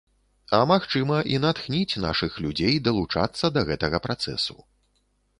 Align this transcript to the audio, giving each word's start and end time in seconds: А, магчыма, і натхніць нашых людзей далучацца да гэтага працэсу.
А, 0.59 0.59
магчыма, 0.69 1.17
і 1.33 1.35
натхніць 1.43 1.99
нашых 2.05 2.39
людзей 2.45 2.79
далучацца 2.87 3.45
да 3.59 3.65
гэтага 3.69 3.97
працэсу. 4.07 4.57